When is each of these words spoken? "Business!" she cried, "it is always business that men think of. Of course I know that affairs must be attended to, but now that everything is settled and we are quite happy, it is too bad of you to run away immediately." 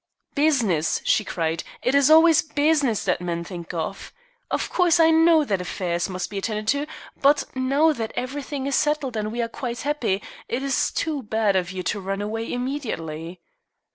"Business!" 0.33 0.99
she 1.05 1.23
cried, 1.23 1.63
"it 1.83 1.93
is 1.93 2.09
always 2.09 2.41
business 2.41 3.05
that 3.05 3.21
men 3.21 3.43
think 3.43 3.71
of. 3.71 4.11
Of 4.49 4.67
course 4.71 4.99
I 4.99 5.11
know 5.11 5.43
that 5.45 5.61
affairs 5.61 6.09
must 6.09 6.31
be 6.31 6.39
attended 6.39 6.67
to, 6.69 6.87
but 7.21 7.43
now 7.55 7.93
that 7.93 8.11
everything 8.15 8.65
is 8.65 8.73
settled 8.73 9.15
and 9.15 9.31
we 9.31 9.43
are 9.43 9.47
quite 9.47 9.81
happy, 9.81 10.23
it 10.49 10.63
is 10.63 10.89
too 10.91 11.21
bad 11.21 11.55
of 11.55 11.71
you 11.71 11.83
to 11.83 11.99
run 12.01 12.19
away 12.19 12.51
immediately." 12.51 13.41